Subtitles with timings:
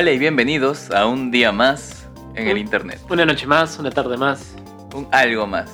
[0.00, 2.98] Hola y bienvenidos a un día más en el internet.
[3.10, 4.56] Una noche más, una tarde más.
[4.94, 5.70] Un algo más.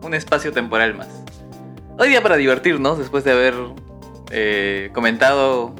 [0.00, 1.08] Un espacio temporal más.
[1.98, 3.52] Hoy día para divertirnos, después de haber
[4.30, 5.74] eh, comentado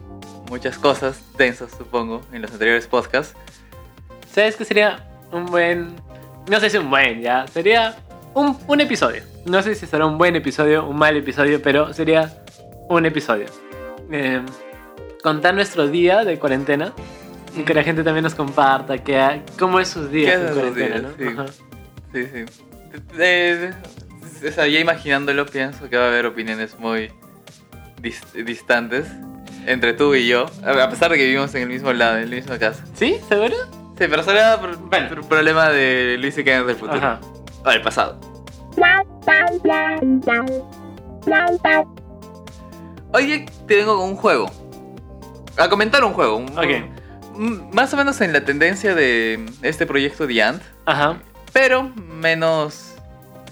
[0.51, 3.35] muchas cosas tensas, supongo, en los anteriores podcasts.
[4.31, 5.97] ¿Sabes qué sería un buen...
[6.51, 7.47] No sé si un buen, ya.
[7.47, 7.97] Sería
[8.35, 9.23] un, un episodio.
[9.47, 12.37] No sé si será un buen episodio, un mal episodio, pero sería
[12.91, 13.47] un episodio.
[14.13, 14.43] Eh,
[15.23, 16.93] contar nuestro día de cuarentena.
[17.65, 21.35] Que la gente también nos comparta que, cómo es sus días ¿Qué en cuarentena, días?
[21.35, 21.47] ¿no?
[21.49, 21.55] Sí.
[22.13, 22.45] Sí, sí.
[23.19, 23.73] Eh,
[24.49, 27.11] o sea, ya imaginándolo, pienso que va a haber opiniones muy
[28.03, 29.07] dis- distantes
[29.67, 32.31] entre tú y yo, a a pesar de que vivimos en el mismo lado, en
[32.31, 32.85] la misma casa.
[32.95, 33.17] ¿Sí?
[33.29, 33.55] ¿Seguro?
[33.99, 35.09] Sí, pero será por, Bueno.
[35.09, 36.99] por problema de Luis y Kenneth del futuro.
[36.99, 37.21] Ajá.
[37.65, 38.21] O del pasado.
[43.13, 44.51] Oye, te vengo con un juego.
[45.57, 46.37] A comentar un juego.
[46.37, 46.65] un- Ok.
[46.65, 46.96] un-
[47.39, 51.19] más o menos en la tendencia de este proyecto The Ant, Ajá.
[51.53, 52.95] pero menos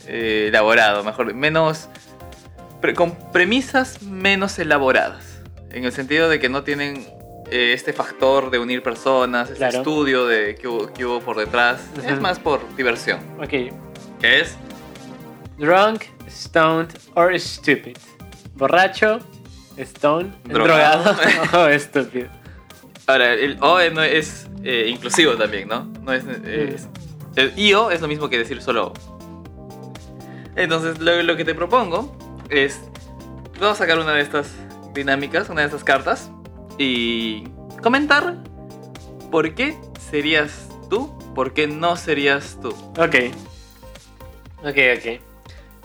[0.07, 1.89] eh, elaborado, mejor, menos.
[2.81, 5.41] pre- con premisas menos elaboradas.
[5.71, 7.07] En el sentido de que no tienen
[7.51, 9.79] eh, este factor de unir personas, este Claro.
[9.79, 11.81] estudio de qué hubo, por detrás.
[12.07, 13.21] Es más por diversión.
[13.39, 13.49] Ok.
[14.21, 14.57] ¿Qué es?
[15.59, 17.97] Drunk, stoned or stupid.
[18.55, 19.19] Borracho,
[19.77, 21.15] stone, Drogado.
[21.15, 22.29] drogado o estúpido.
[23.07, 25.85] Ahora, el O no es eh, inclusivo también, ¿no?
[26.03, 26.89] No es, eh, es-
[27.37, 28.93] el IO es lo mismo que decir solo O.
[30.57, 32.17] Entonces, lo, lo que te propongo
[32.49, 32.81] es.
[33.61, 34.51] Vamos a sacar una de estas
[34.95, 36.31] dinámicas, una de estas cartas,
[36.79, 37.45] y
[37.83, 38.37] comentar
[39.31, 39.77] por qué
[40.11, 42.69] serías tú, por qué no serías tú.
[42.99, 43.17] Ok.
[44.65, 45.21] Ok, ok.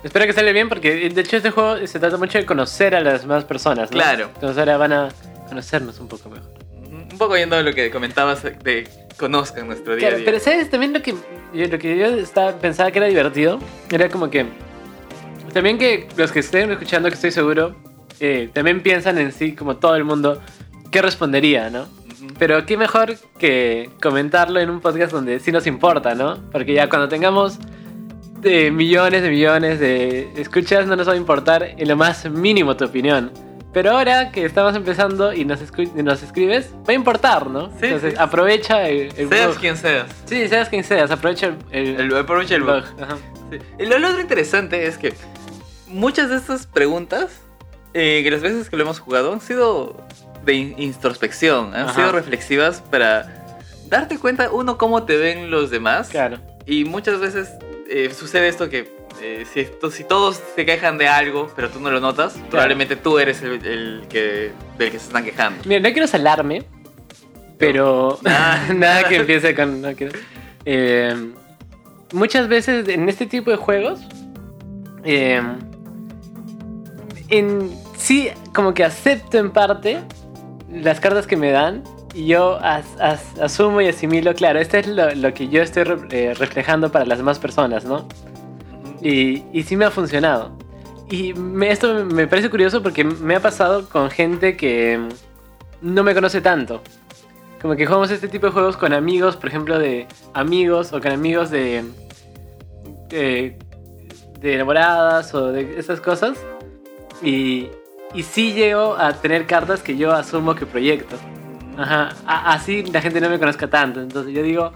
[0.04, 3.02] Espero que salga bien porque de hecho este juego se trata mucho de conocer a
[3.02, 3.98] las demás personas, ¿no?
[3.98, 4.30] Claro.
[4.34, 5.10] Entonces ahora van a
[5.50, 6.59] conocernos un poco mejor.
[7.12, 10.26] Un poco yendo a lo que comentabas de conozcan nuestro día a Claro, día.
[10.26, 10.70] pero ¿sabes?
[10.70, 11.14] También lo que
[11.54, 13.60] yo, lo que yo estaba, pensaba que era divertido
[13.92, 14.46] era como que
[15.54, 17.76] también que los que estén escuchando, que estoy seguro,
[18.20, 20.42] eh, también piensan en sí, como todo el mundo,
[20.92, 21.88] qué respondería, ¿no?
[22.38, 26.38] Pero qué mejor que comentarlo en un podcast donde sí nos importa, ¿no?
[26.52, 27.58] Porque ya cuando tengamos
[28.42, 32.78] de millones de millones de escuchas no nos va a importar en lo más mínimo
[32.78, 33.32] tu opinión.
[33.72, 37.68] Pero ahora que estamos empezando y nos, escu- y nos escribes, va a importar, ¿no?
[37.80, 38.20] Sí, Entonces sí.
[38.20, 39.60] aprovecha el, el Seas blog.
[39.60, 40.08] quien seas.
[40.26, 42.84] Sí, seas quien seas, aprovecha el, el, aprovecha el blog.
[43.00, 43.18] Ajá.
[43.52, 43.58] Sí.
[43.78, 45.14] Y Lo, lo otro interesante es que
[45.88, 47.42] muchas de estas preguntas,
[47.94, 49.96] eh, que las veces que lo hemos jugado, han sido
[50.46, 51.94] de in- introspección, han Ajá.
[51.94, 53.56] sido reflexivas para
[53.88, 56.10] darte cuenta, uno, cómo te ven los demás.
[56.10, 56.40] Claro.
[56.66, 57.50] Y muchas veces
[57.88, 61.80] eh, sucede esto que eh, si, to- si todos se quejan de algo, pero tú
[61.80, 65.62] no lo notas, probablemente tú eres el, el que, del que se están quejando.
[65.66, 66.64] Mira, no quiero salarme,
[67.58, 68.20] pero
[68.76, 69.82] nada que empiece con.
[69.82, 70.18] no quiero-
[70.66, 71.34] Eh,
[72.14, 74.02] muchas veces en este tipo de juegos,
[75.04, 75.42] eh,
[77.30, 80.00] en, sí, como que acepto en parte
[80.72, 81.84] las cartas que me dan
[82.14, 85.84] y yo as- as- asumo y asimilo, claro, esto es lo, lo que yo estoy
[85.84, 88.08] re- reflejando para las demás personas, ¿no?
[89.02, 90.58] Y, y sí me ha funcionado.
[91.10, 95.00] Y me- esto me parece curioso porque me ha pasado con gente que
[95.82, 96.82] no me conoce tanto.
[97.62, 101.12] Como que jugamos este tipo de juegos con amigos, por ejemplo, de amigos o con
[101.12, 101.84] amigos de.
[103.10, 103.58] de,
[104.40, 106.38] de enamoradas o de esas cosas.
[107.22, 107.68] Y,
[108.14, 111.16] y sí llego a tener cartas que yo asumo que proyecto.
[111.78, 114.02] Ajá, a- así la gente no me conozca tanto.
[114.02, 114.72] Entonces yo digo,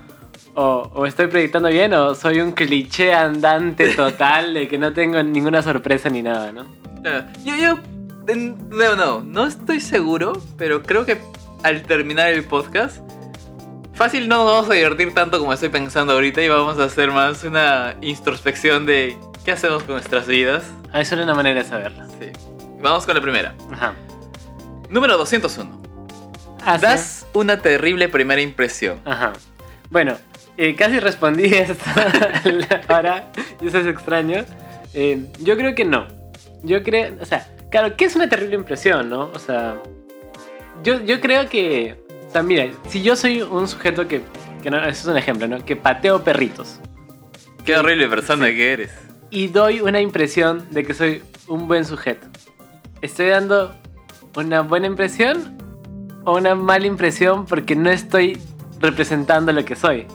[0.56, 5.22] o, o estoy proyectando bien o soy un cliché andante total de que no tengo
[5.24, 6.66] ninguna sorpresa ni nada, ¿no?
[7.02, 7.26] Claro.
[7.44, 7.80] Yo, yo,
[8.70, 11.20] no, no, no estoy seguro, pero creo que
[11.64, 12.98] al terminar el podcast,
[13.94, 17.12] fácil no nos vamos a divertir tanto como estoy pensando ahorita y vamos a hacer
[17.12, 20.64] más una introspección de qué hacemos con nuestras vidas.
[20.92, 22.06] Ah, eso era una manera de saberlo.
[22.20, 22.32] Sí.
[22.82, 23.56] Vamos con la primera.
[23.72, 23.94] Ajá.
[24.90, 25.82] Número 201.
[26.66, 26.82] Ah, ¿sí?
[26.82, 29.00] Das una terrible primera impresión.
[29.06, 29.34] Ajá.
[29.90, 30.18] Bueno,
[30.58, 34.44] eh, casi respondí esta ahora, y eso es extraño.
[34.94, 36.08] Eh, yo creo que no.
[36.64, 39.32] Yo creo, o sea, claro, que es una terrible impresión, ¿no?
[39.34, 39.78] O sea,
[40.84, 41.98] yo, yo creo que,
[42.28, 44.22] o sea, mira, si yo soy un sujeto que,
[44.62, 45.64] que no, eso es un ejemplo, ¿no?
[45.66, 46.80] Que pateo perritos
[47.66, 48.92] Qué horrible persona que eres.
[49.32, 52.28] y doy una impresión de que soy un buen sujeto.
[53.02, 53.76] ¿Estoy dando
[54.36, 55.58] una buena impresión
[56.26, 58.38] o una mala impresión porque no estoy
[58.80, 60.08] representando lo que soy?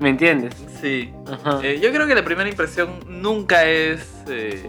[0.00, 0.54] ¿Me entiendes?
[0.80, 1.12] Sí.
[1.30, 1.60] Ajá.
[1.62, 4.68] Eh, yo creo que la primera impresión nunca es eh,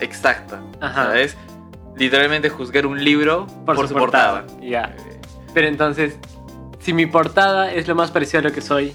[0.00, 0.62] exacta.
[0.80, 1.08] Ajá.
[1.08, 1.36] O sea, es
[1.96, 4.46] literalmente juzgar un libro por, su portada.
[4.60, 4.96] Ya.
[5.52, 6.16] Pero entonces,
[6.80, 8.94] si mi portada es lo más parecido a lo que soy,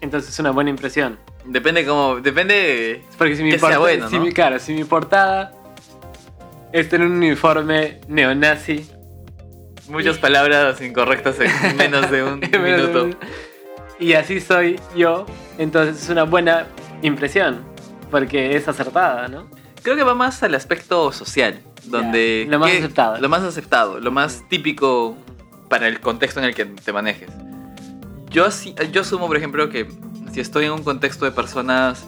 [0.00, 1.18] entonces es una buena impresión.
[1.44, 2.20] Depende como.
[2.20, 3.02] Depende.
[3.18, 4.24] Porque si mi Que sea portada, bueno, si ¿no?
[4.24, 5.52] mi, claro, si mi portada
[6.72, 8.88] es tener un uniforme neonazi,
[9.88, 13.10] Muchas palabras incorrectas en menos de un minuto.
[13.98, 15.26] Y así soy yo,
[15.58, 16.66] entonces es una buena
[17.02, 17.64] impresión,
[18.10, 19.48] porque es acertada, ¿no?
[19.82, 22.44] Creo que va más al aspecto social, donde...
[22.46, 23.18] Ya, lo más ¿qué- aceptado.
[23.20, 25.16] Lo más aceptado, lo más típico
[25.68, 27.30] para el contexto en el que te manejes.
[28.30, 28.46] Yo,
[28.92, 29.88] yo asumo, por ejemplo, que
[30.32, 32.04] si estoy en un contexto de personas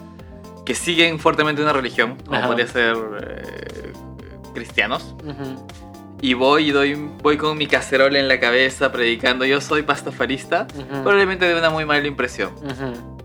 [0.66, 2.46] que siguen fuertemente una religión, como Ajá.
[2.48, 3.92] podría ser eh,
[4.54, 5.66] cristianos, Ujú,
[6.20, 10.66] y voy y doy, voy con mi cacerola en la cabeza predicando yo soy pastafarista,
[10.74, 12.50] ujú, probablemente de una muy mala impresión.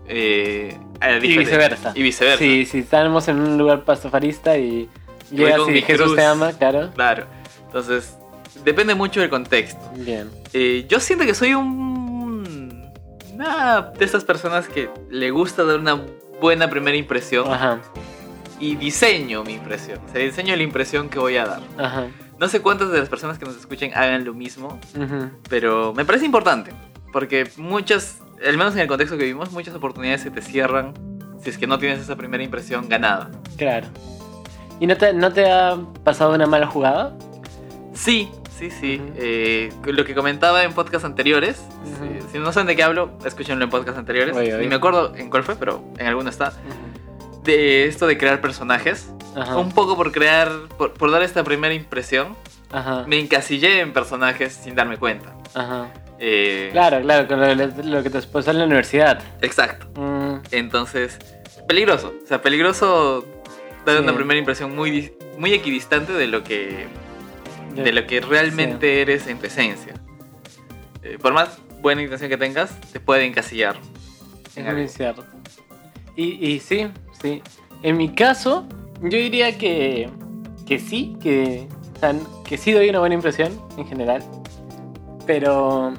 [0.06, 1.92] Eh, la Y viceversa.
[1.94, 2.38] Y viceversa.
[2.38, 4.88] Sí, si estamos en un lugar pastafarista y
[5.30, 6.16] llegas y Jesús cruz.
[6.16, 6.90] te ama, claro.
[6.94, 7.26] Claro.
[7.66, 8.16] Entonces,
[8.64, 9.80] depende mucho del contexto.
[9.96, 10.30] Bien.
[10.52, 12.84] Eh, yo siento que soy un.
[13.32, 16.00] Una de esas personas que le gusta dar una
[16.40, 17.80] buena primera impresión Ajá,
[18.60, 19.98] y diseño mi impresión.
[20.08, 21.60] O sea, diseño la impresión que voy a dar.
[21.76, 22.06] ajá.
[22.38, 25.30] No sé cuántas de las personas que nos escuchen hagan lo mismo, ujú.
[25.48, 26.72] pero me parece importante.
[27.12, 30.94] Porque muchas, al menos en el contexto que vivimos, muchas oportunidades se te cierran
[31.42, 33.30] si es que no tienes esa primera impresión ganada.
[33.56, 33.86] Claro.
[34.80, 37.16] ¿Y no te, no te ha pasado una mala jugada?
[37.92, 39.00] Sí, sí, sí.
[39.00, 39.12] Ujú.
[39.16, 41.62] Eh, lo que comentaba en podcasts anteriores.
[41.84, 42.20] Ujú.
[42.26, 44.34] si, si no saben de qué hablo, escúchenlo en podcasts anteriores.
[44.36, 44.62] Oye, oye.
[44.62, 46.52] Ni me acuerdo en cuál fue, pero en alguno está.
[47.44, 49.10] De esto de crear personajes.
[49.36, 49.56] Ajá.
[49.56, 52.36] Un poco por crear, por, por dar esta primera impresión,
[52.72, 53.04] Ajá.
[53.06, 55.34] me encasillé en personajes sin darme cuenta.
[55.54, 55.92] Ajá.
[56.18, 59.20] Eh, Claro, claro, con lo, lo que te pasó en la universidad.
[59.42, 59.86] Exacto.
[60.00, 61.18] Mm, Entonces,
[61.68, 62.14] peligroso.
[62.22, 63.24] O sea, peligroso
[63.84, 64.02] dar Sí.
[64.04, 66.86] una primera impresión muy, muy equidistante de lo que
[67.74, 69.94] de lo que realmente eres en tu esencia.
[71.02, 73.74] Eh, por más buena intención que tengas, te puede encasillar.
[74.54, 74.92] en Es muy algo.
[74.92, 75.24] cierto.
[76.16, 76.86] Y, y sí,
[77.24, 77.42] sí.
[77.82, 78.66] En mi caso,
[79.00, 80.08] yo diría que,
[80.66, 81.66] que sí, que,
[82.44, 84.22] que sí doy una buena impresión en general.
[85.26, 85.92] Pero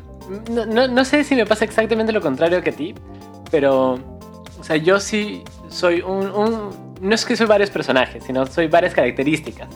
[0.51, 2.93] no, no- no sé si me pasa exactamente lo contrario que a ti.
[3.51, 3.93] Pero,
[4.59, 8.67] o sea, yo sí soy un, un- No es que soy varios personajes, sino soy
[8.67, 9.67] varias características.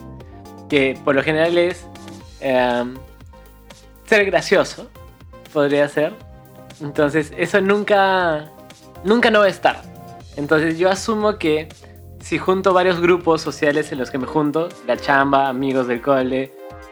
[0.69, 1.85] Que por lo general es
[2.41, 2.95] em,
[4.05, 4.87] ser gracioso,
[5.51, 6.13] podría ser.
[6.81, 8.49] Entonces, eso nunca,
[9.03, 9.81] nunca no va a estar.
[10.39, 11.67] Entonces, yo asumo que
[12.21, 16.51] si junto varios grupos sociales en los que me junto, la chamba, amigos del cole,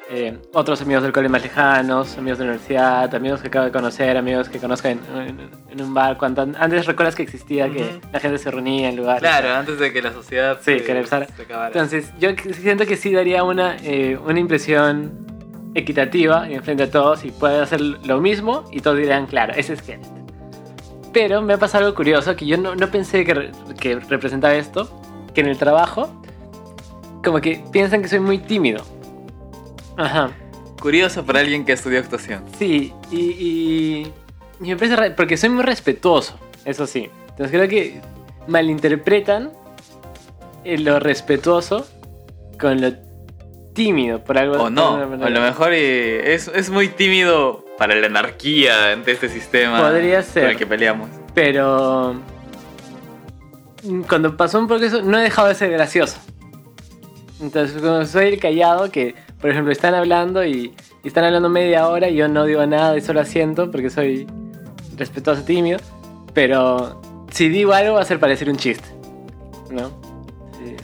[0.09, 3.71] eh, otros amigos del cole más lejanos, amigos de la universidad, amigos que acabo de
[3.71, 6.17] conocer, amigos que conozco en, en- en un bar.
[6.17, 7.99] Cuando, antes recuerdas que existía, que Ujú.
[8.13, 9.21] la gente se reunía en lugares.
[9.21, 11.27] Claro, antes de que la sociedad Sí, se, que empezara.
[11.27, 11.67] se acabara.
[11.67, 15.25] Entonces, yo que- siento que sí daría una, eh, una impresión
[15.75, 19.73] equitativa en frente a todos y puede hacer lo mismo y todos dirán, claro, ese
[19.73, 20.16] es Kenneth.
[21.13, 24.53] Pero me ha pasado algo curioso que yo no, no pensé que, re- que representaba
[24.55, 24.89] esto,
[25.33, 26.21] que en el trabajo,
[27.23, 28.83] como que piensan que soy muy tímido.
[29.97, 30.31] Ajá.
[30.81, 32.43] Curioso para alguien que estudió actuación.
[32.59, 34.13] Sí, y, y,
[34.61, 37.09] y me parece porque soy muy respetuoso, eso sí.
[37.29, 38.01] Entonces creo que
[38.47, 39.51] malinterpretan
[40.63, 41.87] eh, lo respetuoso
[42.59, 42.93] con lo
[43.73, 48.07] tímido, por algo O no, a lo mejor eh, es, es muy tímido para la
[48.07, 50.43] anarquía ante este sistema Podría ser.
[50.43, 51.09] con el que peleamos.
[51.33, 52.15] Pero
[53.83, 56.17] mm, cuando pasó un poco eso, no he dejado de ser gracioso.
[57.41, 61.87] Entonces, como soy el callado que, por ejemplo, están hablando y, y están hablando media
[61.87, 64.27] hora y yo no digo nada y solo asiento porque soy
[64.97, 65.79] respetuoso, tímido.
[66.33, 66.99] Pero
[67.31, 68.87] si digo algo va a ser parecer un chiste,
[69.69, 69.91] ¿no?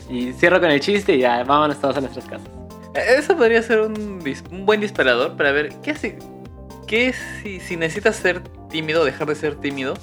[0.08, 2.46] Y, cierro con el chiste y ya, vámonos todos a nuestras casas.
[2.94, 6.18] Eh, Eso podría ser un, dis- un buen disparador para ver qué hace.
[6.94, 9.94] ¿Qué si, si necesitas ser tímido, dejar de ser tímido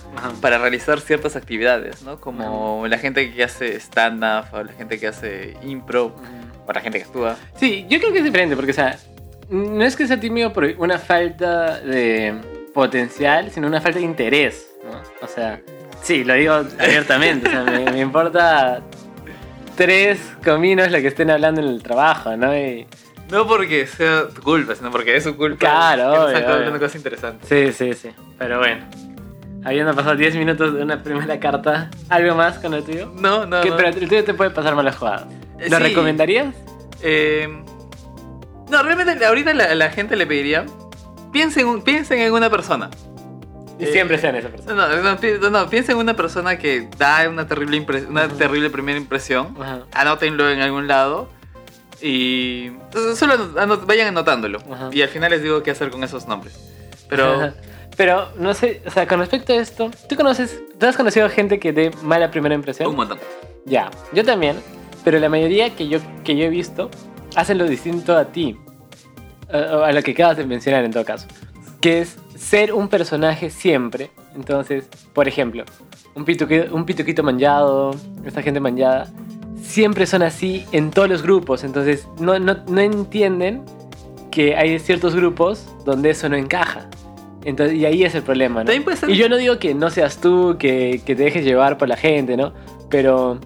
[0.41, 2.19] para realizar ciertas actividades, ¿no?
[2.19, 6.13] Como la gente que hace stand-up, o la gente que hace impro,
[6.67, 7.37] o la gente que actúa.
[7.55, 8.99] Sí, yo creo que es diferente, porque, o sea,
[9.49, 12.33] no es que sea tímido por una falta de
[12.73, 15.25] potencial, sino una falta de interés, ¿no?
[15.25, 15.61] O sea,
[16.01, 18.81] sí, lo digo abiertamente, o sea, me, me importa
[19.77, 22.53] tres cominos lo que estén hablando en el trabajo, ¿no?
[22.53, 22.85] Y,
[23.31, 25.57] No porque sea tu culpa, sino porque es su culpa.
[25.57, 26.79] Claro, obvio, están hablando obvio.
[26.81, 27.47] cosas interesantes.
[27.49, 28.85] sí, sí, sí, pero bueno.
[29.63, 33.11] Habiendo pasado 10 minutos de una primera carta, ¿algo más con el tuyo?
[33.15, 33.61] No, no.
[33.61, 33.77] ¿Qué- no.
[33.77, 35.25] Pero el tuyo te puede pasar malas jugadas.
[35.59, 35.83] Eh, ¿Lo sí.
[35.83, 36.53] recomendarías?
[37.03, 37.47] Eh,
[38.69, 40.65] no, realmente ahorita la, la gente le pediría.
[41.31, 42.89] Piensen, piensen en una persona.
[43.79, 44.75] Y Eh, siempre sean esa persona.
[44.87, 48.35] No, no, no, pi- no, piensen en una persona que da una terrible, una Ujú.
[48.37, 49.55] terrible primera impresión.
[49.61, 49.81] Ajá.
[49.93, 51.29] Anótenlo en algún lado.
[52.01, 52.71] Y
[53.15, 54.59] solo anot- anot- vayan anotándolo.
[54.71, 54.89] Ajá.
[54.91, 56.57] Y al final les digo qué hacer con esos nombres.
[57.09, 57.53] Pero
[57.97, 61.59] Pero no sé, o sea, con respecto a esto, ¿tú conoces, tú has conocido gente
[61.59, 62.89] que dé mala primera impresión?
[62.89, 63.19] Un montón.
[63.65, 64.55] Ya, yo también,
[65.03, 66.89] pero la mayoría que yo, que yo he visto
[67.35, 68.57] hacen lo distinto a ti,
[69.51, 71.27] a, a lo que acabas de mencionar en todo caso,
[71.81, 74.09] que es ser un personaje siempre.
[74.35, 75.65] Entonces, por ejemplo,
[76.15, 77.91] un pituquito, un pituquito manchado,
[78.25, 79.07] esta gente manchada,
[79.61, 83.63] siempre son así en todos los grupos, entonces no, no, no entienden
[84.31, 86.87] que hay ciertos grupos donde eso no encaja.
[87.43, 88.71] Entonces, y ahí es el problema, ¿no?
[88.83, 91.77] Puede ser- Y yo no digo que no seas tú, que, que te dejes llevar
[91.77, 92.53] por la gente, ¿no?
[92.89, 93.39] Pero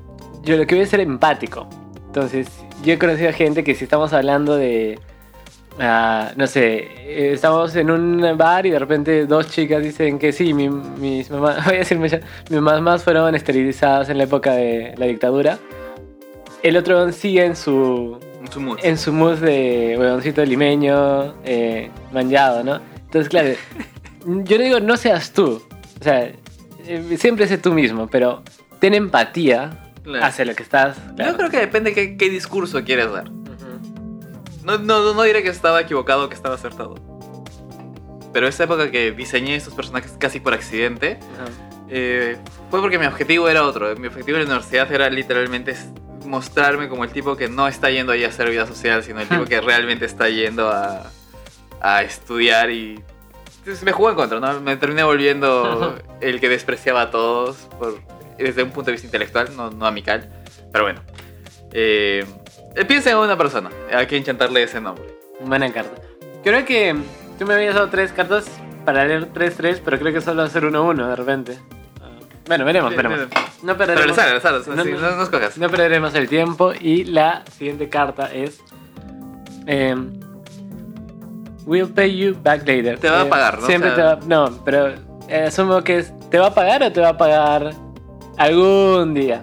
[0.43, 1.67] yo lo que voy es ser empático.
[2.07, 2.47] Entonces,
[2.83, 4.99] yo he conocido gente que si estamos hablando de...
[5.79, 10.31] ah, no sé, eh, estamos en un bar y de repente dos chicas dicen que
[10.33, 12.13] sí, mi- mis mamás, voy a decir, mis
[12.61, 15.57] mamás fueron esterilizadas en la época de la dictadura.
[16.65, 18.19] El otro sigue en su,
[18.51, 18.79] Su mood.
[18.81, 22.81] en su mood de huevoncito limeño, eh, manchado, ¿no?
[23.05, 23.49] Entonces, claro,
[24.25, 25.61] yo no digo no seas tú,
[26.01, 26.31] o sea,
[26.87, 28.41] eh, siempre sé tú mismo, pero
[28.79, 30.25] ten empatía Claro.
[30.25, 30.97] hacia lo que estás.
[31.15, 31.31] claro.
[31.31, 33.29] Yo creo que depende qué, qué discurso quieres dar.
[34.63, 36.95] No, no, no diré que estaba equivocado o que estaba acertado.
[38.33, 41.19] Pero esa época que diseñé estos personajes casi por accidente,
[41.89, 42.37] eh,
[42.71, 43.95] fue porque mi objetivo era otro.
[43.95, 45.75] Mi objetivo en la universidad era literalmente
[46.25, 49.27] mostrarme como el tipo que no está yendo ahí a hacer vida social, sino el
[49.27, 51.03] tipo que realmente está yendo a,
[51.81, 53.01] a estudiar y...
[53.59, 54.59] entonces me jugó en contra, ¿no?
[54.61, 57.99] Me terminé volviendo el que despreciaba a todos por,
[58.37, 60.29] desde un punto de vista intelectual, no, no amical.
[60.71, 61.01] Pero bueno.
[61.71, 62.25] Eh,
[62.87, 65.05] piensa en una persona a quien chantarle ese nombre.
[65.41, 66.01] Buena carta.
[66.43, 66.95] Creo que
[67.37, 68.45] tú me habías dado tres cartas
[68.85, 71.59] para leer 3-3, pero creo que solo va a ser 1-1 de repente.
[72.01, 72.09] Ah,
[72.47, 73.19] Bueno, veremos, veremos.
[73.65, 74.99] No Pero perderemos, le sale, le sale, o sea, No, sí, no.
[74.99, 75.57] no, no escojas.
[75.57, 76.71] no perderemos el tiempo.
[76.79, 78.59] Y la siguiente carta es.
[79.67, 80.13] em,
[81.65, 82.99] we'll pay you back later.
[82.99, 83.65] Te va a Eh, pagar, ¿no?
[83.65, 84.27] Siempre O sea- te va.
[84.49, 84.89] No, pero
[85.27, 86.13] eh, asumo que es.
[86.29, 87.71] ¿Te va a pagar o te va a pagar
[88.37, 89.41] algún día?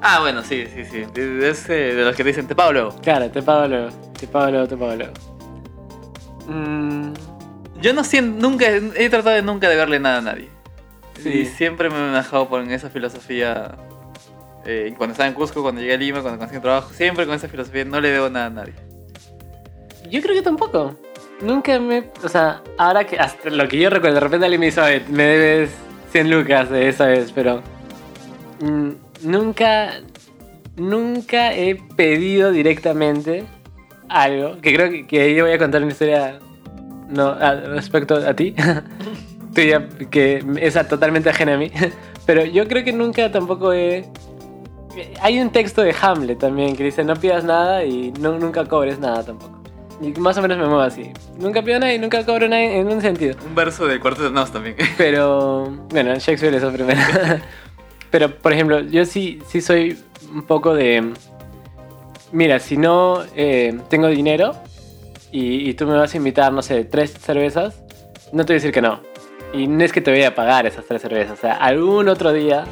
[0.00, 0.98] Ah, bueno, sí, sí, sí.
[1.14, 2.94] Es de los que te dicen, te pago luego.
[3.02, 3.88] Claro, te pago luego.
[4.20, 5.12] Te pago luego, te pago luego.
[6.46, 7.12] Mm,
[7.80, 10.48] Yo no siento, nunca, he tratado de nunca de verle nada a nadie.
[11.24, 11.40] Sí.
[11.40, 13.74] Y siempre me he manejado por esa filosofía.
[14.66, 17.34] eh, cuando estaba en Cusco, cuando llegué a Lima, cuando conseguí un trabajo, siempre con
[17.34, 18.72] esa filosofía, no le debo nada a nadie.
[20.10, 20.94] Yo creo que tampoco.
[21.42, 22.04] Nunca me.
[22.22, 23.18] O sea, ahora que.
[23.18, 25.70] Hasta lo que yo recuerdo, de repente alguien me dice, "Oye, me debes
[26.12, 27.62] 100 lucas de esa vez, pero.
[28.60, 28.90] mm,
[29.24, 29.94] nunca.
[30.76, 33.44] Nunca he pedido directamente
[34.08, 34.60] algo.
[34.60, 36.38] Que creo que, que yo voy a contar una historia.
[37.08, 38.54] No, a- respecto a ti.
[39.54, 41.70] tuya, que es a- totalmente ajena a mí.
[42.26, 44.04] Pero yo creo que nunca tampoco he.
[45.20, 48.98] Hay un texto de Hamlet también que dice no pidas nada y no, nunca cobres
[48.98, 49.60] nada tampoco.
[50.00, 51.10] Y más o menos me muevo así.
[51.38, 53.36] Nunca pido nada y nunca cobro nada en un sentido.
[53.46, 54.76] Un verso del Cuarteto de Nos también.
[54.98, 57.00] Pero, bueno, Shakespeare eso primero.
[58.10, 59.98] Pero, por ejemplo, yo sí, sí soy
[60.32, 61.12] un poco de...
[62.32, 64.54] Mira, si no eh, tengo dinero
[65.30, 67.80] y, y tú me vas a invitar, no sé, tres cervezas,
[68.32, 69.00] no te voy a decir que no.
[69.54, 71.38] Y no es que te voy a pagar esas tres cervezas.
[71.38, 72.64] O sea, algún otro día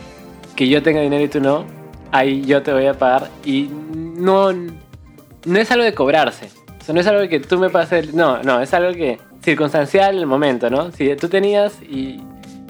[0.56, 1.64] que yo tenga dinero y tú no,
[2.10, 3.28] ahí yo te voy a pagar.
[3.44, 6.50] Y no, no es algo de cobrarse.
[6.80, 8.12] O sea, no es algo que tú me pases.
[8.14, 10.90] No, no, es algo que circunstancial el momento, ¿no?
[10.92, 12.20] Si tú tenías y,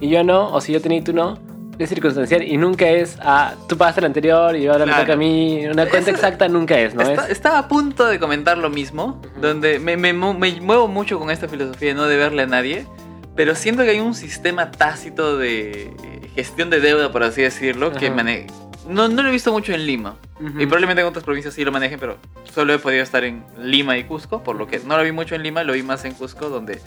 [0.01, 1.39] y yo no, o si yo tenía y tú no,
[1.79, 5.03] es circunstancial y nunca es, ah, tú pagaste el anterior y ahora me Claro.
[5.05, 5.65] toca a mí.
[5.67, 7.03] Una cuenta Eso- exacta nunca es, ¿no?
[7.03, 9.41] Está- es, Estaba a punto de comentar lo mismo, Ujú.
[9.41, 12.87] donde me, me me muevo mucho con esta filosofía de no deberle a nadie,
[13.37, 17.93] pero siento que hay un sistema tácito de eh, gestión de deuda, por así decirlo,
[17.93, 18.15] que Ajá.
[18.17, 18.47] mane-
[18.89, 20.17] no, no lo he visto mucho en Lima.
[20.41, 20.61] Ujú.
[20.61, 22.19] Y probablemente en otras provincias sí lo manejen, pero
[22.53, 25.35] solo he podido estar en Lima y Cusco, por lo que no lo vi mucho
[25.35, 26.81] en Lima, lo vi más en Cusco, donde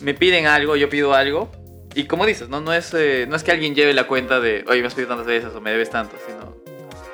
[0.00, 1.50] me piden algo, yo pido algo.
[1.94, 4.64] Y como dices, no, no, es, eh, no es que alguien lleve la cuenta de,
[4.68, 6.54] oye, me has pedido tantas veces o me debes tanto, sino...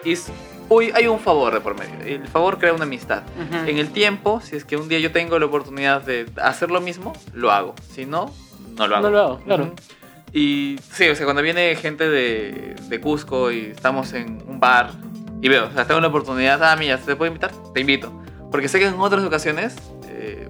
[0.05, 0.27] Es,
[0.69, 1.95] uy, hay un favor de por medio.
[2.05, 3.23] El favor crea una amistad.
[3.37, 3.69] Ujú.
[3.69, 6.81] En el tiempo, si es que un día yo tengo la oportunidad de hacer lo
[6.81, 7.75] mismo, lo hago.
[7.93, 8.33] Si no,
[8.77, 9.05] no lo hago.
[9.05, 9.65] No lo hago, claro.
[9.65, 9.75] Ujú.
[10.33, 14.91] Y sí, o sea, cuando viene gente de, de Cusco y estamos en un bar
[15.41, 17.53] y veo, o sea, tengo la oportunidad, ah, mira, ¿te puedo invitar?
[17.73, 18.13] Te invito.
[18.51, 19.77] Porque sé que en otras ocasiones,
[20.09, 20.49] eh,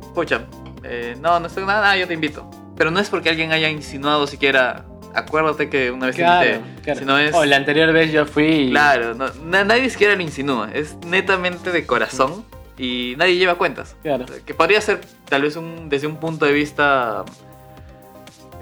[0.83, 2.51] eh, no, no estoy nada, nada, yo te invito.
[2.77, 4.85] Pero no es porque alguien haya insinuado siquiera,
[5.17, 6.83] acuérdate que una vez Claro, invité.
[6.83, 7.01] claro.
[7.01, 8.71] Sino es, O la anterior vez yo fui y...
[8.71, 12.45] claro, no- na- nadie siquiera lo insinúa, es netamente de corazón
[12.79, 13.97] y nadie lleva cuentas.
[14.03, 14.27] Claro.
[14.45, 17.25] Que podría ser tal vez un, desde un punto de vista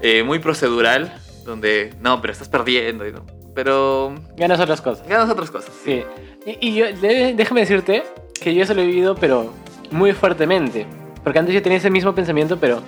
[0.01, 1.13] eh, muy procedural,
[1.45, 3.25] donde no, pero estás perdiendo, y no.
[3.53, 5.07] pero Ganas otras cosas.
[5.07, 5.71] ganas otras cosas.
[5.83, 6.03] Sí.
[6.45, 8.03] Y, y yo, déjame decirte
[8.39, 9.51] que yo eso lo he vivido, pero
[9.91, 10.85] muy fuertemente.
[11.23, 12.81] Porque antes yo tenía ese mismo pensamiento, pero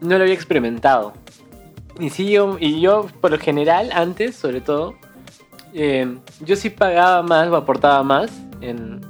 [0.00, 1.12] no lo había experimentado.
[1.98, 4.94] Y sí, yo, y yo por lo general, antes, sobre todo,
[5.74, 9.00] eh, yo sí pagaba más o aportaba más en...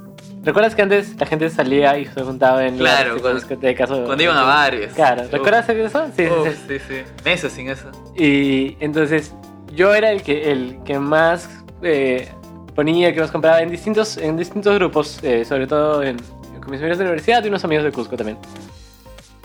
[0.43, 4.05] ¿Recuerdas que antes la gente salía y se juntaba en Claro, las cuando- discotecas o-
[4.05, 4.93] Cuando iban a bares.
[4.93, 6.07] Claro, ¿recuerdas eso?
[6.15, 6.57] Sí, sí, sí.
[6.67, 6.95] sí, sí.
[7.25, 7.91] Meses sin eso.
[8.15, 9.33] Y entonces
[9.75, 11.49] yo era el que, el que más
[11.81, 12.29] eh,
[12.75, 16.15] ponía, que más compraba en distintos, en distintos grupos, eh, sobre todo en,
[16.61, 18.37] con mis amigos de la universidad y unos amigos de Cusco también.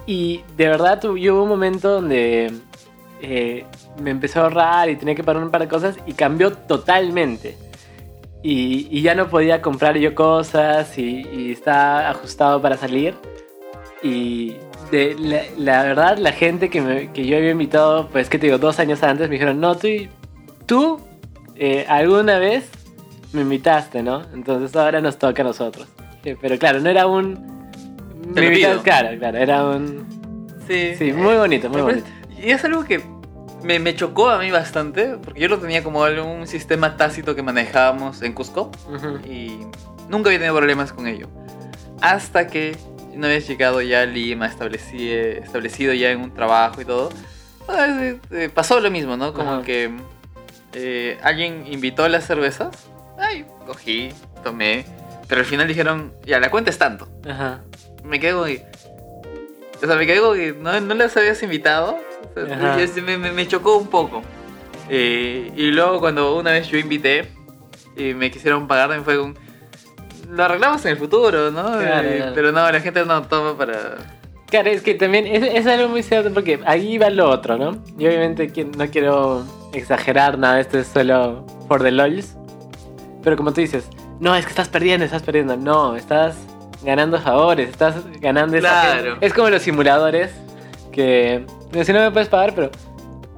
[0.07, 2.53] Y de verdad yo hubo un momento donde
[3.23, 3.65] eh,
[4.03, 7.57] me empezó a ahorrar y tenía que pagar un par de cosas y cambió totalmente.
[8.43, 13.15] Y, y ya no podía comprar yo cosas y, y estaba ajustado para salir.
[14.03, 14.57] Y
[14.91, 18.47] de, la, la verdad, la gente que, me- que yo había invitado, pues que te
[18.47, 19.89] digo, dos años antes, me dijeron, no, tú,
[20.67, 21.01] tú
[21.55, 22.69] eh, alguna vez
[23.33, 24.23] me invitaste, ¿no?
[24.35, 25.87] Entonces ahora nos toca a nosotros.
[26.25, 27.53] Eh, Pero claro, no era un...
[28.35, 28.83] Me pido.
[28.83, 30.05] claro, claro, era un...
[30.67, 30.95] Sí.
[30.97, 32.07] Sí, muy bonito, muy bonito.
[32.43, 33.01] Y es algo que
[33.63, 37.43] me, me chocó a mí bastante, porque yo lo tenía como un sistema tácito que
[37.43, 39.19] manejábamos en Cusco Ujú.
[39.27, 39.67] y
[40.09, 41.29] nunca había tenido problemas con ello.
[42.01, 42.77] Hasta que
[43.15, 47.11] una vez llegado ya a Lima, estableci- establecido ya en un trabajo y todo,
[47.67, 49.33] pues, eh, eh, pasó lo mismo, ¿no?
[49.33, 49.63] Como Ajá.
[49.63, 49.91] que
[50.73, 52.71] eh, alguien invitó las cervezas,
[53.19, 54.09] ay, cogí,
[54.43, 54.85] tomé,
[55.29, 57.07] pero al final dijeron, ya, la cuenta es tanto.
[57.29, 57.61] Ajá.
[58.03, 58.67] Me quedé como que...
[59.81, 61.99] O sea, me quedé como que no, no las habías invitado.
[62.37, 64.23] Me, me- me chocó un poco.
[64.89, 67.29] Eh, y luego cuando una vez yo invité
[67.97, 69.37] y me quisieron pagar, también fue un...
[70.31, 71.79] Lo arreglamos en el futuro, ¿no?
[71.79, 72.33] Claro, Eh, claro.
[72.35, 73.97] Pero no, la gente no toma para...
[74.49, 77.83] Claro, es que también es, es algo muy cierto porque ahí va lo otro, ¿no?
[77.99, 82.37] Y obviamente no quiero exagerar nada, esto es solo for the lols.
[83.23, 83.89] Pero como tú dices,
[84.21, 85.57] no, es que estás perdiendo, estás perdiendo.
[85.57, 86.37] No, estás
[86.83, 89.11] ganando favores, estás ganando esa Claro.
[89.13, 89.27] gente.
[89.27, 90.33] Es como los simuladores
[90.93, 91.47] que
[91.85, 92.71] si no me puedes pagar, pero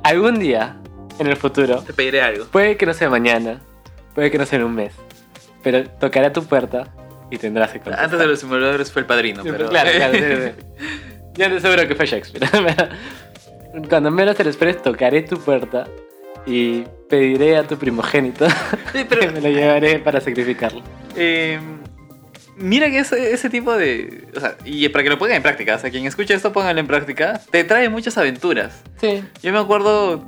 [0.03, 0.77] algún día
[1.19, 2.45] en el futuro, Te pediré algo.
[2.47, 3.61] puede que no sea mañana,
[4.15, 4.93] puede que no sea en un mes,
[5.63, 6.89] pero tocará tu puerta
[7.31, 8.05] y tendrás que contestar.
[8.05, 9.69] Antes de los simuladores fue el padrino, Sí, pero...
[9.69, 10.87] Claro, claro, sí, sí.
[11.37, 12.49] Yo no seguro que fue Shakespeare.
[13.89, 15.87] Cuando menos te lo esperes, tocaré tu puerta
[16.47, 18.47] y pediré a tu primogénito
[18.93, 20.83] Sí, que me lo llevaré para sacrificarlo.
[21.17, 21.59] Eh,
[22.57, 24.29] mira que ese, ese tipo de...
[24.37, 26.81] O sea, y para que lo pongan en práctica, o sea, quien escucha esto, póngalo
[26.81, 28.83] en práctica, te trae muchas aventuras.
[29.01, 29.25] Sí.
[29.43, 30.27] Yo me acuerdo,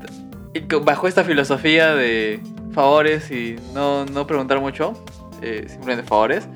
[0.54, 2.40] eh, bajo esta filosofía de
[2.72, 5.04] favores y no, no preguntar mucho,
[5.42, 6.48] eh, simplemente favores,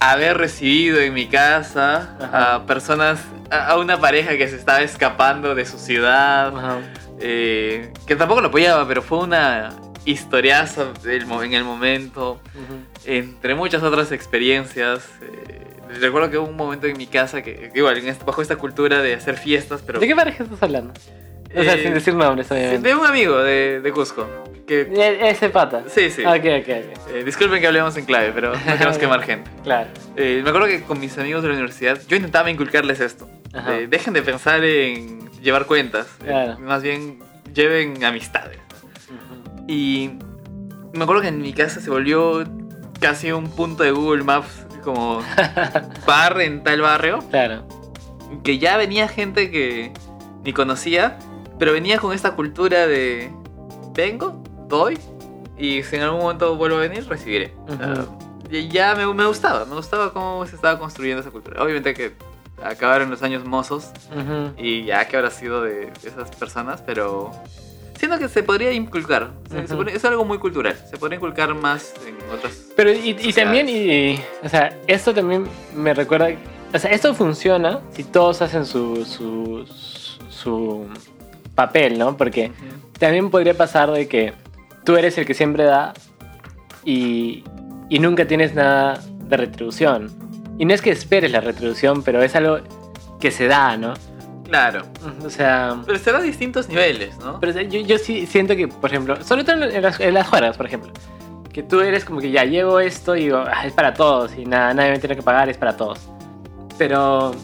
[0.00, 2.54] haber recibido en mi casa Ajá.
[2.54, 6.52] a personas, a, a una pareja que se estaba escapando de su ciudad,
[7.20, 9.70] eh, que tampoco lo apoyaba, pero fue una
[11.26, 12.76] mo- en el momento Ujú.
[13.04, 15.08] entre muchas otras experiencias.
[15.22, 15.60] eh,
[16.00, 19.36] recuerdo que hubo un momento en mi casa que, igual, bajo esta cultura de hacer
[19.36, 20.00] fiestas, pero...
[20.00, 20.92] ¿De qué pareja estás hablando?
[21.56, 22.88] O sea, Eh, sin decir nombres, obviamente.
[22.88, 24.26] De un amigo de, de Cusco.
[24.66, 25.84] Que, E- Ese pata.
[25.86, 26.24] sí, sí.
[26.24, 27.10] Ok, ok, ok.
[27.14, 29.48] Eh, disculpen que hablemos en clave, pero no queremos quemar gente.
[29.62, 29.88] Claro.
[30.16, 33.28] Eh, me acuerdo que con mis amigos de la universidad yo intentaba inculcarles esto.
[33.88, 36.06] Dejen de pensar en llevar cuentas.
[36.22, 36.58] eh, Claro.
[36.58, 37.20] más bien
[37.54, 38.58] lleven amistades.
[39.66, 40.18] Y
[40.92, 42.44] me acuerdo que en mi casa se volvió
[43.00, 45.22] casi un punto de Google Maps como
[46.06, 47.18] bar en tal barrio.
[47.30, 47.66] Claro.
[48.42, 49.92] Que ya venía gente que
[50.44, 51.18] ni conocía,
[51.58, 53.30] pero venía con esta cultura de
[53.94, 54.98] vengo, doy,
[55.56, 57.54] y si en algún momento vuelvo a venir, recibiré.
[57.68, 58.18] Ujú.
[58.50, 61.62] y ya me, me gustaba, me gustaba cómo se estaba construyendo esa cultura.
[61.62, 62.14] Obviamente que
[62.62, 63.90] acabaron los años mozos
[64.56, 67.30] y ya que habrá sido de esas personas, pero
[67.98, 69.30] siento que se podría inculcar.
[69.66, 72.52] Se podría- es algo muy cultural, se podría inculcar más en otras.
[72.76, 76.28] Pero y, también, y, o sea, esto también me recuerda,
[76.72, 79.64] o sea, esto funciona si todos hacen su, su,
[80.28, 80.86] su
[81.54, 82.16] papel, ¿no?
[82.16, 82.50] Porque
[82.98, 84.32] también podría pasar de que
[84.84, 85.94] tú eres el que siempre da
[86.84, 87.44] y,
[87.88, 90.10] y nunca tienes nada de retribución.
[90.58, 92.58] Y no es que esperes la retribución, pero es algo
[93.20, 93.94] que se da, ¿no?
[94.44, 94.82] Claro,
[95.24, 97.40] O sea, pero será a distintos niveles, ¿no?
[97.40, 100.56] pero yo, yo sí siento que, por ejemplo, sobre todo en las, en las juegas,
[100.56, 100.92] por ejemplo,
[101.52, 104.44] que tú eres como que ya llevo esto y digo, "Ah, es para todos y
[104.44, 105.98] nada, nadie me tiene que pagar, es para todos.
[106.78, 107.34] Pero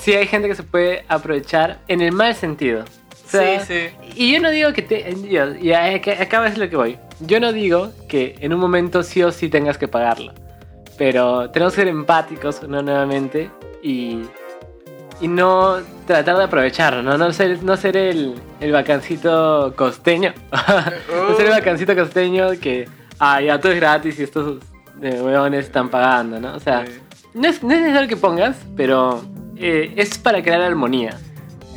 [0.00, 2.82] sí hay gente que se puede aprovechar en el mal sentido.
[2.82, 4.12] O sea, sí, sí.
[4.16, 5.14] Y yo no digo que te.
[5.28, 6.98] yo- Y acá es lo que voy.
[7.20, 10.32] Yo no digo que en un momento sí o sí tengas que pagarlo.
[10.98, 12.82] Pero tenemos que ser empáticos, ¿no?
[12.82, 13.50] Nuevamente.
[13.82, 14.22] Y.
[15.20, 17.18] Y no tratar de aprovecharlo, ¿no?
[17.18, 20.32] No ser, no ser el, el vacancito costeño.
[20.50, 22.88] no ser el vacancito costeño que.
[23.18, 24.62] Ah, ya todo es gratis y estos
[25.02, 26.54] eh, huevones están pagando, ¿no?
[26.54, 26.92] O sea, Sí.
[27.34, 29.22] no es, no es necesario que pongas, pero
[29.56, 31.18] eh, es para crear armonía.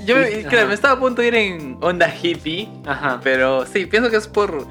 [0.05, 0.65] Yo claro, ajá.
[0.67, 3.19] me estaba a punto de ir en onda hippie, Ajá.
[3.23, 4.65] pero sí, pienso que es por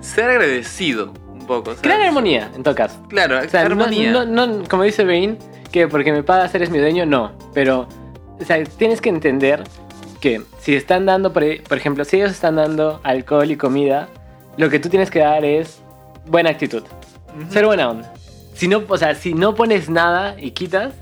[0.00, 1.66] ser agradecido un poco.
[1.66, 1.80] ¿sabes?
[1.82, 3.00] Crear armonía, en todo caso.
[3.08, 4.12] Claro, O sea, no, armonía.
[4.12, 5.38] no- no- como dice Bane,
[5.74, 7.32] que porque me pagas eres mi dueño, no.
[7.52, 7.88] Pero,
[8.40, 9.64] o sea, tienes que entender
[10.20, 14.08] que si están dando, por, e- por ejemplo, si ellos están dando alcohol y comida,
[14.56, 15.80] lo que tú tienes que dar es
[16.26, 16.84] buena actitud,
[17.40, 17.52] Ujú.
[17.52, 18.14] ser buena onda.
[18.54, 20.94] Si no, o sea, si no pones nada y quitas,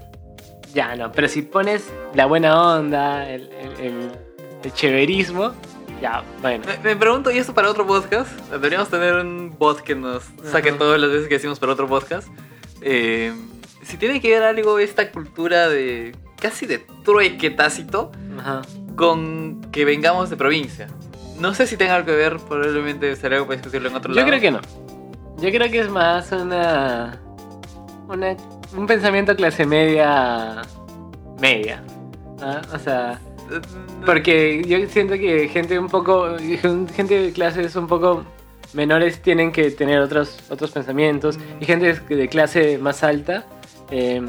[0.72, 1.12] ya no.
[1.12, 4.10] Pero si pones la buena onda, el, el, el-
[4.64, 5.52] el chéverismo,
[6.00, 6.64] ya, bueno.
[6.66, 8.30] Me, me pregunto, ¿y esto para otro podcast?
[8.50, 10.78] Deberíamos tener un bot que nos saque Ajá.
[10.78, 12.26] todas las veces que decimos para otro podcast.
[12.80, 13.32] Eh,
[13.82, 18.62] si tiene que ver algo esta cultura de casi de trueque tácito Ajá.
[18.96, 20.88] con que vengamos de provincia.
[21.38, 24.16] No sé si tenga algo que ver, probablemente será algo para discutirlo en otro Yo
[24.20, 24.28] lado.
[24.28, 24.60] creo que no.
[25.38, 27.20] Yo creo que es más una,
[28.08, 28.36] una
[28.76, 30.62] un pensamiento clase media
[31.40, 31.82] media.
[32.72, 33.20] O sea,
[34.06, 38.24] porque yo siento que gente un poco gente de clases un poco
[38.72, 43.46] menores tienen que tener otros otros pensamientos y gente de clase más alta
[43.92, 44.22] eh,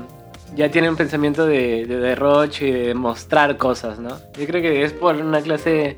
[0.56, 4.10] ya tiene un pensamiento de, de derroche y de mostrar cosas, ¿no?
[4.38, 5.98] Yo creo que es por una clase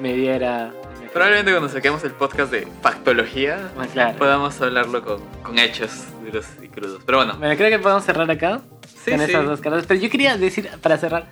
[0.00, 0.72] mediera.
[1.12, 4.18] Probablemente cuando saquemos el podcast de factología Ah, claro.
[4.18, 7.02] podamos hablarlo con, con hechos duros y crudos.
[7.04, 8.62] Pero bueno, Bueno, creo que podemos cerrar acá
[9.04, 9.26] sí, con sí.
[9.26, 9.84] esas dos cartas.
[9.86, 11.26] Pero yo quería decir, para cerrar,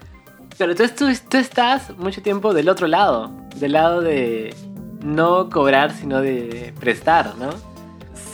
[0.58, 4.54] pero tú, tú, tú estás mucho tiempo del otro lado, del lado de
[5.02, 7.48] no cobrar, sino de prestar, ¿no?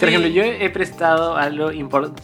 [0.00, 2.22] Por ejemplo, yo he prestado algo importante.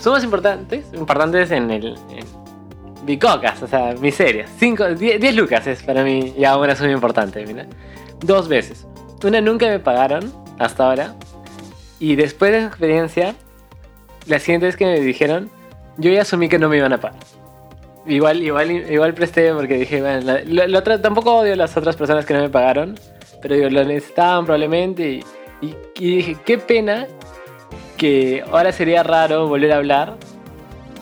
[0.00, 1.86] Somos importantes, importantes en el.
[2.10, 2.40] En
[3.04, 4.50] bicocas, o sea, miserias.
[4.58, 7.66] 10 lucas es para mí ya una suma importante, mira.
[8.20, 8.86] Dos veces.
[9.24, 11.14] Una nunca me pagaron, hasta ahora.
[11.98, 13.34] Y después de esa experiencia,
[14.26, 15.50] la siguiente vez que me dijeron,
[15.98, 17.18] yo ya asumí que no me iban a pagar.
[18.06, 21.76] Igual, igual, igual presté porque dije, bueno, la- la- la otra- tampoco odio a las
[21.76, 22.98] otras personas que no me pagaron,
[23.42, 25.24] pero digo, lo necesitaban probablemente y,
[25.60, 27.06] y- y dije, qué pena
[28.00, 30.16] que ahora sería raro volver a hablar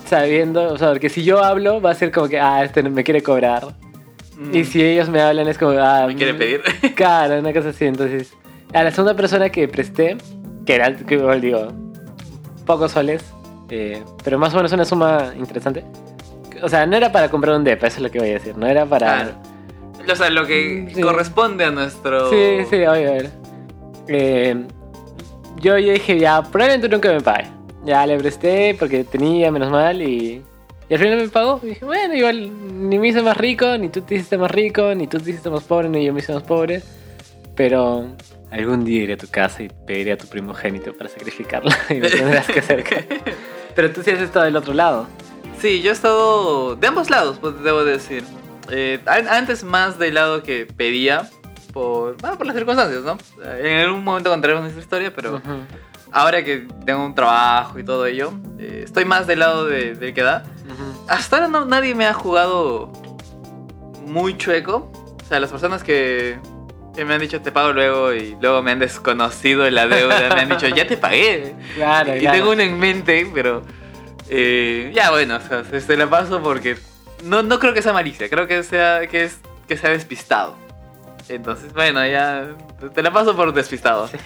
[0.04, 3.04] sabiendo, o sea, porque si yo hablo va a ser como que, ah, este me
[3.04, 3.66] quiere cobrar.
[4.36, 6.62] Mm, Y si ellos me hablan es como, ah, me quiere mm, pedir.
[6.96, 7.84] Claro, una cosa así.
[7.84, 8.32] Entonces,
[8.74, 10.16] a la segunda persona que presté,
[10.66, 11.68] que era, que digo,
[12.66, 13.22] pocos soles,
[13.70, 15.84] eh, pero más o menos una suma interesante.
[16.62, 18.56] O sea, no era para comprar un depa, eso es lo que voy a decir.
[18.58, 19.06] No era para.
[19.06, 19.30] Claro.
[20.12, 21.00] O sea, lo que Sí.
[21.00, 22.28] corresponde a nuestro.
[22.30, 23.12] Sí, sí, obvio.
[23.12, 23.30] obvio.
[24.08, 24.66] Eh,
[25.60, 27.48] yo, yo dije, ya, probablemente nunca me pague.
[27.84, 30.42] Ya le presté porque tenía menos mal y,
[30.88, 31.60] y al final me pagó.
[31.62, 32.50] Y dije, bueno, igual
[32.88, 35.48] ni me hice más rico, ni tú te hiciste más rico, ni tú te hiciste
[35.50, 36.82] más pobre, ni yo me hice más pobre.
[37.54, 38.06] Pero
[38.50, 42.08] algún día iré a tu casa y pediré a tu primogénito para sacrificarla y me
[42.10, 43.04] tendrás que hacer caso.
[43.74, 45.06] Pero tú sí has estado del otro lado.
[45.60, 48.22] Sí, yo he estado de ambos lados, pues, debo decir.
[48.70, 51.28] Eh, an- antes más del lado que pedía
[51.72, 53.18] por, bueno, por las circunstancias, ¿no?
[53.58, 55.60] En algún momento contaremos nuestra historia, pero Ujú.
[56.12, 60.14] ahora que tengo un trabajo y todo ello, eh, estoy más del lado de- del
[60.14, 60.44] que da.
[60.64, 61.04] Ujú.
[61.08, 62.92] Hasta ahora no, nadie me ha jugado
[64.06, 64.90] muy chueco.
[65.22, 66.38] O sea, las personas que,
[66.96, 70.40] que me han dicho te pago luego y luego me han desconocido la deuda, me
[70.42, 71.54] han dicho ya te pagué.
[71.74, 72.38] Claro, y claro.
[72.38, 73.62] tengo uno en mente, pero
[74.30, 76.78] eh, ya bueno, o sea, se, se la paso porque
[77.24, 80.56] no, no creo que sea malicia, creo que sea que es que sea despistado.
[81.28, 82.48] Entonces, bueno, ya
[82.94, 84.08] te la paso por despistado.
[84.08, 84.18] Sí.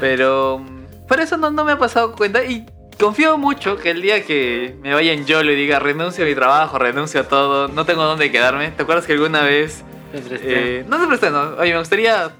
[0.00, 0.64] Pero
[1.08, 2.66] por eso no, no me ha pasado cuenta y
[2.98, 6.34] confío mucho que el día que me vaya en YOLO y diga renuncio a mi
[6.34, 8.70] trabajo, renuncio a todo, no tengo dónde quedarme.
[8.70, 9.84] ¿Te acuerdas que alguna vez...
[10.12, 10.78] Te presté.
[10.80, 11.56] eh, no te presté, no.
[11.58, 12.30] Oye, me gustaría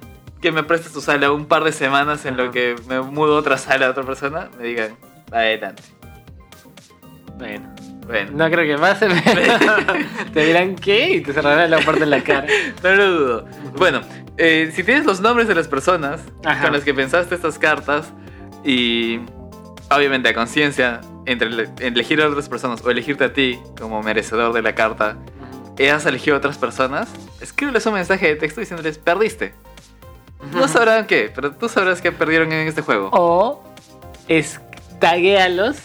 [0.41, 3.41] que me prestes tu sala un par de semanas en lo que me mudo a
[3.41, 4.49] otra sala de otra persona.
[4.59, 4.97] Me digan,
[5.31, 5.83] adelante.
[7.37, 7.75] Bueno.
[8.07, 12.11] Bueno, No creo que pase, pero te dirán qué y te cerrarán la puerta en
[12.11, 12.47] la cara.
[12.83, 13.47] no lo dudo.
[13.77, 14.01] Bueno,
[14.39, 16.63] eh, si tienes los nombres de las personas Ajá.
[16.65, 18.13] con las que pensaste estas cartas
[18.65, 19.21] y
[19.91, 24.53] obviamente a conciencia entre ele- elegir a otras personas o elegirte a ti como merecedor
[24.53, 25.17] de la carta,
[25.93, 27.09] has elegido a otras personas,
[27.41, 29.53] escríbeles un mensaje de texto diciéndoles perdiste.
[30.55, 33.11] No sabrán qué, pero tú sabrás que perdieron en este juego.
[33.13, 33.65] O
[34.29, 34.61] es
[35.01, 35.77] taguéalos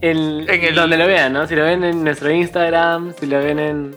[0.00, 1.46] En el- donde lo vean, ¿no?
[1.46, 3.96] Si lo ven en nuestro Instagram, si lo ven en,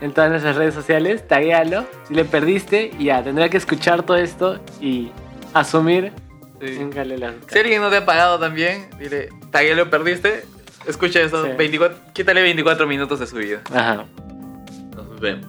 [0.00, 1.84] en todas nuestras redes sociales, taguéalo.
[2.08, 5.10] Si le perdiste, ya tendrá que escuchar todo esto y
[5.54, 6.12] asumir.
[6.60, 6.78] Sí.
[7.18, 10.44] Las Si alguien no te ha pagado también, dile, taguelo perdiste,
[10.86, 11.50] escucha eso, Sí.
[11.56, 13.60] 24, quítale 24 minutos de su vida.
[13.74, 14.06] Ajá.
[14.94, 15.46] Nos vemos.